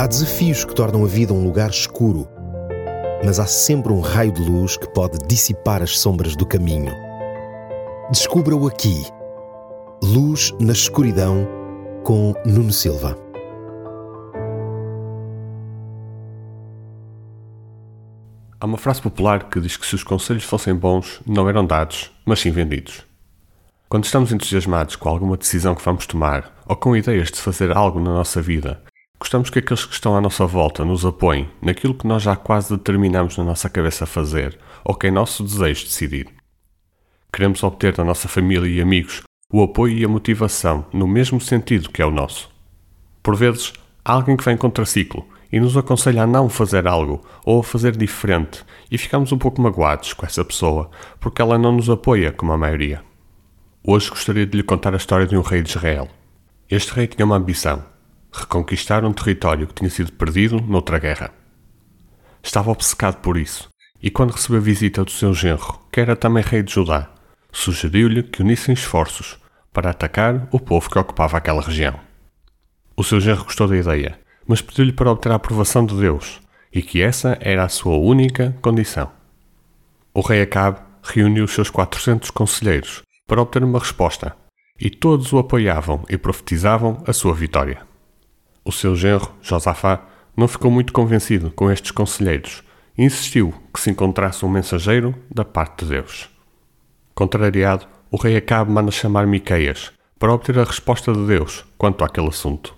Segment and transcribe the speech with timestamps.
[0.00, 2.26] Há desafios que tornam a vida um lugar escuro,
[3.22, 6.90] mas há sempre um raio de luz que pode dissipar as sombras do caminho.
[8.10, 9.04] Descubra-o aqui.
[10.02, 11.46] Luz na escuridão
[12.02, 13.14] com Nuno Silva.
[18.58, 22.10] Há uma frase popular que diz que se os conselhos fossem bons, não eram dados,
[22.24, 23.02] mas sim vendidos.
[23.86, 28.00] Quando estamos entusiasmados com alguma decisão que vamos tomar ou com ideias de fazer algo
[28.00, 28.80] na nossa vida,
[29.20, 32.74] gostamos que aqueles que estão à nossa volta nos apoiem naquilo que nós já quase
[32.74, 36.28] determinamos na nossa cabeça fazer ou que é nosso desejo decidir.
[37.30, 41.90] Queremos obter da nossa família e amigos o apoio e a motivação no mesmo sentido
[41.90, 42.50] que é o nosso.
[43.22, 47.60] Por vezes, há alguém que vem contraciclo e nos aconselha a não fazer algo ou
[47.60, 51.90] a fazer diferente e ficamos um pouco magoados com essa pessoa porque ela não nos
[51.90, 53.02] apoia como a maioria.
[53.84, 56.08] Hoje gostaria de lhe contar a história de um rei de Israel.
[56.70, 57.84] Este rei tinha uma ambição:
[58.32, 61.32] reconquistar um território que tinha sido perdido noutra guerra.
[62.42, 63.68] Estava obcecado por isso
[64.02, 67.10] e, quando recebeu a visita do seu genro, que era também rei de Judá,
[67.52, 69.38] sugeriu-lhe que unissem esforços
[69.72, 71.98] para atacar o povo que ocupava aquela região.
[72.96, 74.18] O seu genro gostou da ideia
[74.50, 76.40] mas pediu-lhe para obter a aprovação de Deus
[76.72, 79.08] e que essa era a sua única condição.
[80.12, 84.36] O rei Acabe reuniu os seus 400 conselheiros para obter uma resposta
[84.76, 87.89] e todos o apoiavam e profetizavam a sua vitória.
[88.70, 90.00] O seu genro, Josafá,
[90.36, 92.62] não ficou muito convencido com estes conselheiros
[92.96, 96.30] e insistiu que se encontrasse um mensageiro da parte de Deus.
[97.12, 102.28] Contrariado, o rei Acabe manda chamar Miqueias para obter a resposta de Deus quanto àquele
[102.28, 102.72] assunto.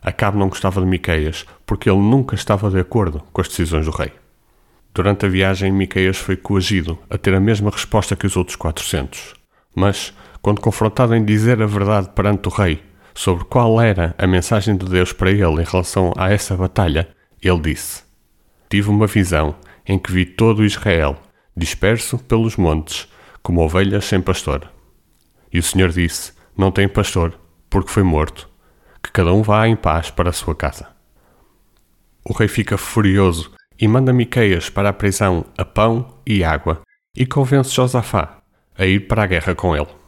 [0.00, 3.90] Acabe não gostava de Miqueias porque ele nunca estava de acordo com as decisões do
[3.90, 4.12] rei.
[4.94, 9.34] Durante a viagem, Miqueias foi coagido a ter a mesma resposta que os outros 400.
[9.74, 12.88] Mas, quando confrontado em dizer a verdade perante o rei
[13.20, 17.06] sobre qual era a mensagem de Deus para ele em relação a essa batalha,
[17.42, 18.02] ele disse:
[18.66, 19.54] Tive uma visão
[19.86, 21.18] em que vi todo Israel
[21.54, 23.06] disperso pelos montes,
[23.42, 24.72] como ovelhas sem pastor.
[25.52, 27.38] E o Senhor disse: Não tem pastor,
[27.68, 28.48] porque foi morto
[29.02, 30.88] que cada um vá em paz para a sua casa.
[32.24, 36.80] O rei fica furioso e manda Miqueias para a prisão a pão e água
[37.14, 38.38] e convence Josafá
[38.78, 39.99] a ir para a guerra com ele.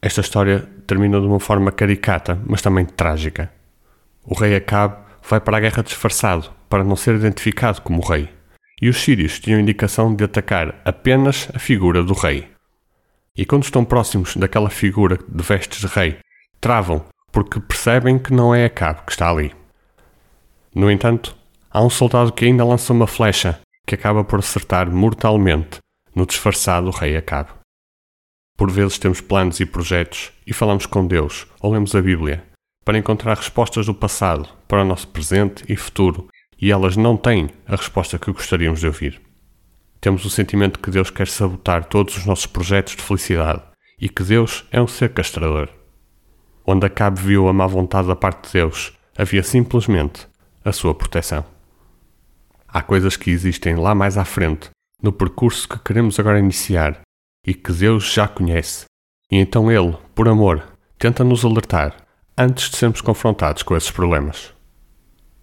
[0.00, 3.50] Esta história termina de uma forma caricata, mas também trágica.
[4.24, 4.96] O rei Acabe
[5.28, 8.28] vai para a guerra disfarçado para não ser identificado como rei,
[8.80, 12.48] e os sírios tinham indicação de atacar apenas a figura do rei.
[13.36, 16.18] E quando estão próximos daquela figura de vestes de rei,
[16.60, 19.52] travam porque percebem que não é a cabo que está ali.
[20.74, 21.36] No entanto,
[21.70, 25.78] há um soldado que ainda lança uma flecha que acaba por acertar mortalmente
[26.14, 27.57] no disfarçado rei Acabe.
[28.58, 32.44] Por vezes temos planos e projetos e falamos com Deus ou lemos a Bíblia
[32.84, 36.28] para encontrar respostas do passado para o nosso presente e futuro
[36.60, 39.18] e elas não têm a resposta que gostaríamos de ouvir.
[39.98, 43.62] Temos o sentimento que Deus quer sabotar todos os nossos projetos de felicidade
[43.98, 45.70] e que Deus é um ser castrador
[46.70, 50.28] onde Acabe viu a má vontade da parte de Deus, havia simplesmente
[50.62, 51.42] a sua proteção.
[52.68, 54.68] Há coisas que existem lá mais à frente,
[55.02, 57.00] no percurso que queremos agora iniciar
[57.46, 58.84] e que Deus já conhece,
[59.30, 60.62] e então Ele, por amor,
[60.98, 61.96] tenta nos alertar
[62.36, 64.52] antes de sermos confrontados com esses problemas.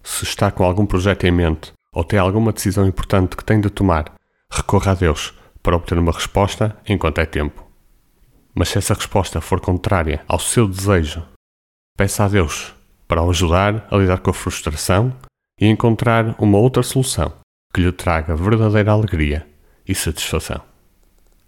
[0.02, 3.70] Se está com algum projeto em mente ou tem alguma decisão importante que tem de
[3.70, 4.12] tomar,
[4.50, 7.66] recorra a Deus para obter uma resposta enquanto é tempo.
[8.54, 11.22] Mas se essa resposta for contrária ao seu desejo,
[11.96, 12.72] peça a Deus
[13.08, 15.12] para o ajudar a lidar com a frustração
[15.60, 17.32] e encontrar uma outra solução
[17.72, 19.46] que lhe traga verdadeira alegria
[19.86, 20.75] e satisfação.